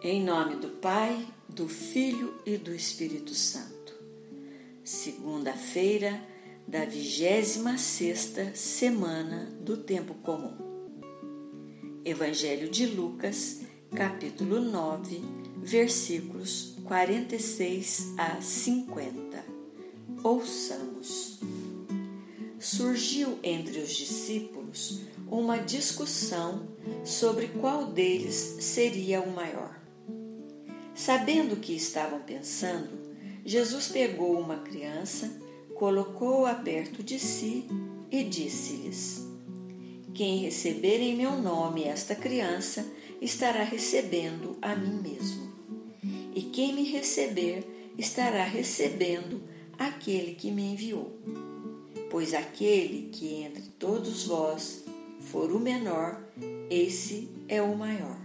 Em 0.00 0.22
nome 0.22 0.54
do 0.54 0.68
Pai, 0.68 1.26
do 1.48 1.68
Filho 1.68 2.40
e 2.46 2.56
do 2.56 2.72
Espírito 2.72 3.34
Santo. 3.34 3.94
Segunda-feira 4.84 6.22
da 6.68 6.84
26 6.84 7.80
sexta 7.80 8.54
semana 8.54 9.46
do 9.60 9.76
tempo 9.76 10.14
comum. 10.14 10.54
Evangelho 12.04 12.68
de 12.68 12.86
Lucas, 12.86 13.62
capítulo 13.92 14.60
9, 14.60 15.20
versículos 15.56 16.76
46 16.84 18.14
a 18.16 18.40
50. 18.40 19.44
Ouçamos. 20.22 21.40
Surgiu 22.60 23.36
entre 23.42 23.80
os 23.80 23.96
discípulos 23.96 25.00
uma 25.26 25.58
discussão 25.58 26.68
sobre 27.04 27.48
qual 27.48 27.86
deles 27.86 28.58
seria 28.60 29.20
o 29.20 29.34
maior. 29.34 29.87
Sabendo 30.98 31.54
o 31.54 31.60
que 31.60 31.76
estavam 31.76 32.18
pensando, 32.18 32.90
Jesus 33.44 33.86
pegou 33.86 34.36
uma 34.36 34.56
criança, 34.56 35.30
colocou-a 35.76 36.52
perto 36.56 37.04
de 37.04 37.20
si 37.20 37.68
e 38.10 38.24
disse-lhes: 38.24 39.24
Quem 40.12 40.38
receber 40.38 40.98
em 40.98 41.16
meu 41.16 41.40
nome 41.40 41.84
esta 41.84 42.16
criança 42.16 42.84
estará 43.22 43.62
recebendo 43.62 44.58
a 44.60 44.74
mim 44.74 45.00
mesmo. 45.00 45.52
E 46.34 46.42
quem 46.42 46.74
me 46.74 46.82
receber 46.82 47.92
estará 47.96 48.42
recebendo 48.42 49.40
aquele 49.78 50.34
que 50.34 50.50
me 50.50 50.72
enviou. 50.72 51.16
Pois 52.10 52.34
aquele 52.34 53.08
que 53.12 53.42
entre 53.44 53.62
todos 53.78 54.24
vós 54.24 54.84
for 55.20 55.52
o 55.52 55.60
menor, 55.60 56.20
esse 56.68 57.30
é 57.46 57.62
o 57.62 57.76
maior. 57.76 58.18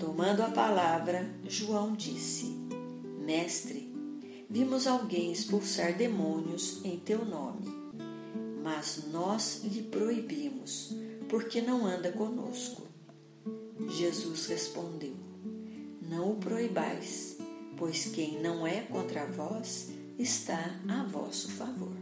Tomando 0.00 0.42
a 0.42 0.48
palavra, 0.48 1.28
João 1.46 1.94
disse: 1.94 2.46
Mestre, 3.18 3.94
vimos 4.48 4.86
alguém 4.86 5.30
expulsar 5.30 5.94
demônios 5.94 6.82
em 6.82 6.98
teu 6.98 7.22
nome, 7.22 7.66
mas 8.64 9.04
nós 9.12 9.60
lhe 9.62 9.82
proibimos, 9.82 10.96
porque 11.28 11.60
não 11.60 11.84
anda 11.84 12.10
conosco. 12.10 12.82
Jesus 13.90 14.46
respondeu: 14.46 15.14
Não 16.00 16.32
o 16.32 16.36
proibais, 16.36 17.36
pois 17.76 18.06
quem 18.06 18.40
não 18.40 18.66
é 18.66 18.80
contra 18.80 19.26
vós 19.26 19.90
está 20.18 20.80
a 20.88 21.02
vosso 21.04 21.50
favor. 21.50 21.92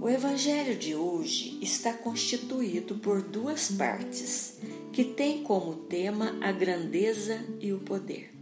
O 0.00 0.08
Evangelho 0.08 0.78
de 0.78 0.94
hoje 0.94 1.58
está 1.60 1.92
constituído 1.92 2.94
por 2.98 3.20
duas 3.22 3.72
partes 3.72 4.60
que 4.96 5.04
têm 5.04 5.42
como 5.42 5.74
tema 5.74 6.38
a 6.40 6.50
grandeza 6.50 7.44
e 7.60 7.70
o 7.70 7.78
poder. 7.80 8.32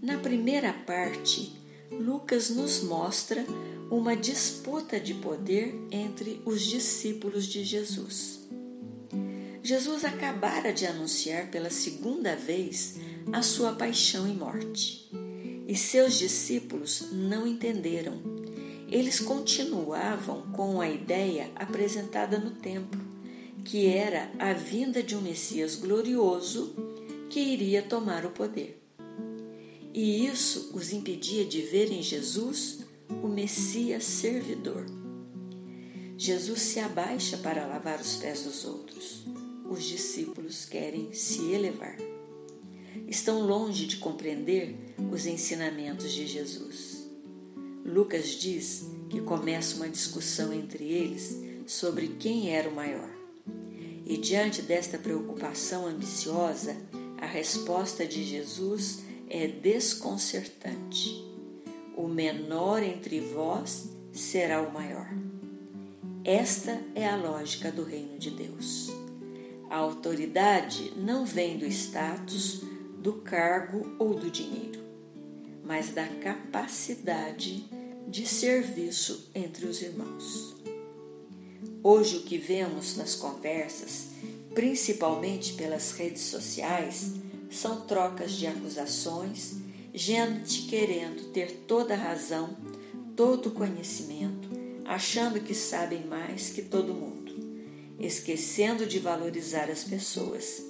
Na 0.00 0.16
primeira 0.18 0.72
parte, 0.72 1.52
Lucas 1.90 2.48
nos 2.48 2.80
mostra 2.84 3.44
uma 3.90 4.14
disputa 4.14 5.00
de 5.00 5.14
poder 5.14 5.74
entre 5.90 6.40
os 6.44 6.62
discípulos 6.62 7.44
de 7.46 7.64
Jesus. 7.64 8.48
Jesus 9.64 10.04
acabara 10.04 10.72
de 10.72 10.86
anunciar 10.86 11.50
pela 11.50 11.70
segunda 11.70 12.36
vez 12.36 13.00
a 13.32 13.42
sua 13.42 13.72
paixão 13.72 14.28
e 14.28 14.32
morte, 14.32 15.10
e 15.66 15.74
seus 15.74 16.20
discípulos 16.20 17.08
não 17.10 17.48
entenderam 17.48 18.42
eles 18.92 19.18
continuavam 19.20 20.42
com 20.52 20.78
a 20.78 20.86
ideia 20.86 21.50
apresentada 21.56 22.38
no 22.38 22.50
templo, 22.50 23.00
que 23.64 23.86
era 23.86 24.30
a 24.38 24.52
vinda 24.52 25.02
de 25.02 25.16
um 25.16 25.20
Messias 25.20 25.76
glorioso 25.76 26.74
que 27.30 27.40
iria 27.40 27.82
tomar 27.82 28.26
o 28.26 28.30
poder. 28.30 28.82
E 29.94 30.26
isso 30.26 30.70
os 30.74 30.92
impedia 30.92 31.44
de 31.44 31.62
ver 31.62 31.92
em 31.92 32.02
Jesus 32.02 32.80
o 33.22 33.28
Messias 33.28 34.04
servidor. 34.04 34.86
Jesus 36.16 36.62
se 36.62 36.80
abaixa 36.80 37.36
para 37.36 37.66
lavar 37.66 38.00
os 38.00 38.16
pés 38.16 38.44
dos 38.44 38.64
outros. 38.64 39.24
Os 39.68 39.84
discípulos 39.84 40.64
querem 40.64 41.12
se 41.12 41.50
elevar. 41.52 41.96
Estão 43.08 43.46
longe 43.46 43.86
de 43.86 43.96
compreender 43.96 44.76
os 45.10 45.26
ensinamentos 45.26 46.12
de 46.12 46.26
Jesus. 46.26 47.08
Lucas 47.84 48.28
diz 48.28 48.86
que 49.10 49.20
começa 49.20 49.76
uma 49.76 49.88
discussão 49.88 50.52
entre 50.52 50.84
eles 50.84 51.36
sobre 51.66 52.08
quem 52.08 52.50
era 52.50 52.68
o 52.68 52.74
maior. 52.74 53.21
E 54.12 54.18
diante 54.18 54.60
desta 54.60 54.98
preocupação 54.98 55.86
ambiciosa, 55.86 56.76
a 57.18 57.24
resposta 57.24 58.04
de 58.04 58.22
Jesus 58.22 59.04
é 59.26 59.46
desconcertante. 59.46 61.24
O 61.96 62.06
menor 62.06 62.82
entre 62.82 63.20
vós 63.20 63.88
será 64.12 64.60
o 64.60 64.70
maior. 64.70 65.08
Esta 66.22 66.78
é 66.94 67.08
a 67.08 67.16
lógica 67.16 67.72
do 67.72 67.84
reino 67.84 68.18
de 68.18 68.30
Deus. 68.32 68.90
A 69.70 69.76
autoridade 69.76 70.92
não 70.94 71.24
vem 71.24 71.56
do 71.56 71.64
status, 71.64 72.60
do 72.98 73.14
cargo 73.14 73.96
ou 73.98 74.12
do 74.12 74.30
dinheiro 74.30 74.82
mas 75.64 75.90
da 75.90 76.06
capacidade 76.06 77.64
de 78.08 78.26
serviço 78.26 79.30
entre 79.34 79.64
os 79.64 79.80
irmãos. 79.80 80.61
Hoje, 81.84 82.18
o 82.18 82.22
que 82.22 82.38
vemos 82.38 82.96
nas 82.96 83.16
conversas, 83.16 84.06
principalmente 84.54 85.54
pelas 85.54 85.90
redes 85.92 86.22
sociais, 86.22 87.14
são 87.50 87.80
trocas 87.80 88.32
de 88.32 88.46
acusações, 88.46 89.54
gente 89.92 90.62
querendo 90.68 91.32
ter 91.32 91.64
toda 91.66 91.94
a 91.94 91.96
razão, 91.96 92.56
todo 93.16 93.48
o 93.48 93.52
conhecimento, 93.52 94.48
achando 94.84 95.40
que 95.40 95.54
sabem 95.54 96.06
mais 96.06 96.50
que 96.50 96.62
todo 96.62 96.94
mundo, 96.94 97.34
esquecendo 97.98 98.86
de 98.86 99.00
valorizar 99.00 99.68
as 99.68 99.82
pessoas, 99.82 100.62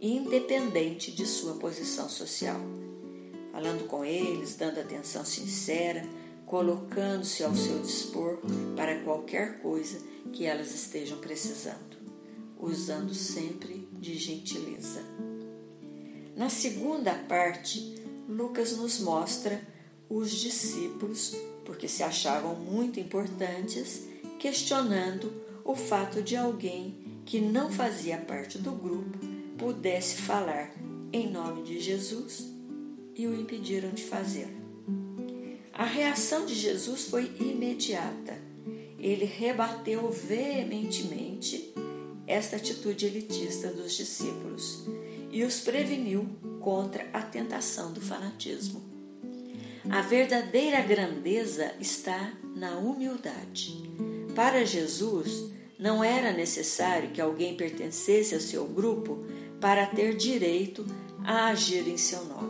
independente 0.00 1.12
de 1.12 1.24
sua 1.24 1.54
posição 1.54 2.08
social. 2.08 2.60
Falando 3.52 3.86
com 3.86 4.04
eles, 4.04 4.56
dando 4.56 4.80
atenção 4.80 5.24
sincera, 5.24 6.04
colocando-se 6.48 7.44
ao 7.44 7.54
seu 7.54 7.78
dispor 7.80 8.38
para 8.74 9.00
qualquer 9.00 9.60
coisa 9.60 9.98
que 10.32 10.46
elas 10.46 10.74
estejam 10.74 11.18
precisando, 11.18 11.98
usando 12.58 13.14
sempre 13.14 13.86
de 13.92 14.14
gentileza. 14.16 15.02
Na 16.34 16.48
segunda 16.48 17.14
parte, 17.14 17.94
Lucas 18.26 18.76
nos 18.76 18.98
mostra 19.00 19.60
os 20.08 20.30
discípulos, 20.30 21.36
porque 21.64 21.86
se 21.86 22.02
achavam 22.02 22.54
muito 22.54 22.98
importantes, 22.98 24.04
questionando 24.38 25.30
o 25.64 25.74
fato 25.74 26.22
de 26.22 26.34
alguém 26.34 27.22
que 27.26 27.40
não 27.40 27.70
fazia 27.70 28.16
parte 28.16 28.56
do 28.56 28.72
grupo 28.72 29.18
pudesse 29.58 30.16
falar 30.16 30.72
em 31.12 31.30
nome 31.30 31.62
de 31.62 31.78
Jesus 31.78 32.46
e 33.14 33.26
o 33.26 33.38
impediram 33.38 33.90
de 33.90 34.04
fazê-lo. 34.04 34.57
A 35.78 35.84
reação 35.84 36.44
de 36.44 36.56
Jesus 36.56 37.04
foi 37.04 37.30
imediata. 37.38 38.36
Ele 38.98 39.24
rebateu 39.24 40.10
veementemente 40.10 41.72
esta 42.26 42.56
atitude 42.56 43.06
elitista 43.06 43.68
dos 43.68 43.96
discípulos 43.96 44.84
e 45.30 45.44
os 45.44 45.60
preveniu 45.60 46.28
contra 46.60 47.08
a 47.12 47.22
tentação 47.22 47.92
do 47.92 48.00
fanatismo. 48.00 48.82
A 49.88 50.02
verdadeira 50.02 50.80
grandeza 50.80 51.72
está 51.78 52.32
na 52.56 52.76
humildade. 52.76 53.76
Para 54.34 54.66
Jesus, 54.66 55.44
não 55.78 56.02
era 56.02 56.32
necessário 56.32 57.10
que 57.10 57.20
alguém 57.20 57.56
pertencesse 57.56 58.34
ao 58.34 58.40
seu 58.40 58.66
grupo 58.66 59.24
para 59.60 59.86
ter 59.86 60.16
direito 60.16 60.84
a 61.24 61.46
agir 61.46 61.86
em 61.86 61.96
seu 61.96 62.24
nome. 62.24 62.47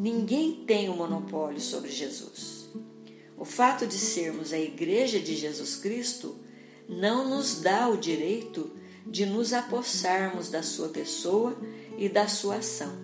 Ninguém 0.00 0.64
tem 0.66 0.88
o 0.88 0.92
um 0.92 0.96
monopólio 0.96 1.60
sobre 1.60 1.90
Jesus. 1.90 2.70
O 3.36 3.44
fato 3.44 3.86
de 3.86 3.98
sermos 3.98 4.50
a 4.50 4.58
Igreja 4.58 5.20
de 5.20 5.36
Jesus 5.36 5.76
Cristo 5.76 6.36
não 6.88 7.28
nos 7.28 7.60
dá 7.60 7.86
o 7.86 7.98
direito 7.98 8.70
de 9.06 9.26
nos 9.26 9.52
apossarmos 9.52 10.48
da 10.48 10.62
sua 10.62 10.88
pessoa 10.88 11.54
e 11.98 12.08
da 12.08 12.26
sua 12.26 12.56
ação, 12.56 12.98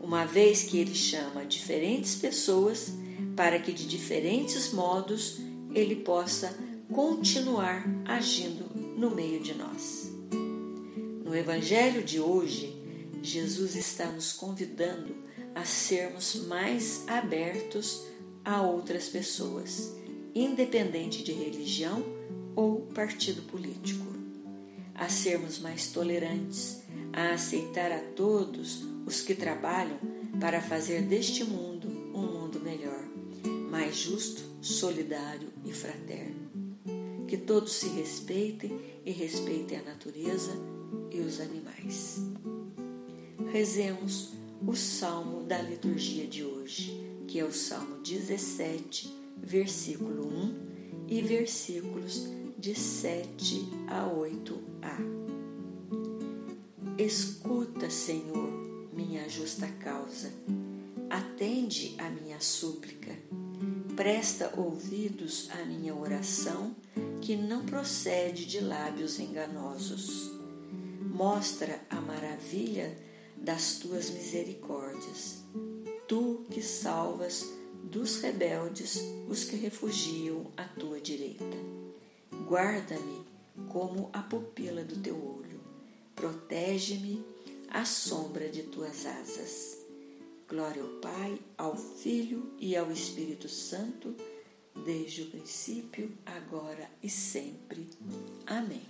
uma 0.00 0.24
vez 0.24 0.62
que 0.62 0.78
ele 0.78 0.94
chama 0.94 1.44
diferentes 1.44 2.14
pessoas 2.14 2.94
para 3.36 3.58
que 3.58 3.70
de 3.70 3.86
diferentes 3.86 4.72
modos 4.72 5.36
ele 5.74 5.96
possa 5.96 6.58
continuar 6.90 7.84
agindo 8.06 8.70
no 8.96 9.10
meio 9.14 9.38
de 9.38 9.52
nós. 9.52 10.10
No 11.22 11.36
Evangelho 11.36 12.02
de 12.02 12.18
hoje, 12.18 12.74
Jesus 13.22 13.76
está 13.76 14.06
nos 14.06 14.32
convidando 14.32 15.21
a 15.54 15.64
sermos 15.64 16.46
mais 16.46 17.06
abertos 17.06 18.04
a 18.44 18.62
outras 18.62 19.08
pessoas, 19.08 19.94
independente 20.34 21.22
de 21.22 21.32
religião 21.32 22.02
ou 22.56 22.82
partido 22.94 23.42
político, 23.42 24.04
a 24.94 25.08
sermos 25.08 25.58
mais 25.58 25.88
tolerantes, 25.88 26.82
a 27.12 27.32
aceitar 27.32 27.92
a 27.92 27.98
todos 27.98 28.84
os 29.06 29.20
que 29.20 29.34
trabalham 29.34 29.98
para 30.40 30.60
fazer 30.60 31.02
deste 31.02 31.44
mundo 31.44 31.88
um 32.14 32.22
mundo 32.22 32.60
melhor, 32.60 33.04
mais 33.70 33.96
justo, 33.96 34.42
solidário 34.60 35.48
e 35.64 35.72
fraterno. 35.72 36.50
Que 37.26 37.36
todos 37.36 37.72
se 37.72 37.88
respeitem 37.88 38.78
e 39.04 39.10
respeitem 39.10 39.78
a 39.78 39.82
natureza 39.82 40.52
e 41.10 41.20
os 41.20 41.40
animais. 41.40 42.20
Rezemos 43.50 44.32
o 44.66 44.76
salmo 44.76 45.42
da 45.42 45.60
liturgia 45.60 46.26
de 46.26 46.44
hoje, 46.44 46.92
que 47.26 47.38
é 47.38 47.44
o 47.44 47.52
Salmo 47.52 48.00
17, 48.02 49.12
versículo 49.36 50.26
1 50.28 51.06
e 51.08 51.20
versículos 51.20 52.28
de 52.56 52.74
7 52.74 53.68
a 53.88 54.08
8a. 54.08 54.62
Escuta, 56.96 57.90
Senhor, 57.90 58.88
minha 58.92 59.28
justa 59.28 59.66
causa, 59.80 60.32
atende 61.10 61.96
a 61.98 62.08
minha 62.08 62.40
súplica, 62.40 63.16
presta 63.96 64.52
ouvidos 64.56 65.48
à 65.50 65.64
minha 65.64 65.94
oração, 65.94 66.76
que 67.20 67.34
não 67.34 67.64
procede 67.64 68.46
de 68.46 68.60
lábios 68.60 69.18
enganosos. 69.18 70.30
Mostra 71.00 71.80
a 71.90 72.00
maravilha 72.00 72.96
das 73.42 73.74
tuas 73.74 74.08
misericórdias, 74.10 75.42
tu 76.06 76.44
que 76.48 76.62
salvas 76.62 77.44
dos 77.82 78.20
rebeldes 78.20 79.02
os 79.28 79.42
que 79.44 79.56
refugiam 79.56 80.46
à 80.56 80.64
tua 80.64 81.00
direita. 81.00 81.44
Guarda-me 82.46 83.24
como 83.68 84.08
a 84.12 84.22
pupila 84.22 84.84
do 84.84 84.96
teu 84.96 85.16
olho, 85.16 85.60
protege-me 86.14 87.24
à 87.68 87.84
sombra 87.84 88.48
de 88.48 88.62
tuas 88.62 89.04
asas. 89.06 89.78
Glória 90.48 90.82
ao 90.82 91.00
Pai, 91.00 91.38
ao 91.58 91.76
Filho 91.76 92.52
e 92.58 92.76
ao 92.76 92.92
Espírito 92.92 93.48
Santo, 93.48 94.14
desde 94.84 95.22
o 95.22 95.30
princípio, 95.30 96.12
agora 96.24 96.88
e 97.02 97.08
sempre. 97.08 97.88
Amém. 98.46 98.82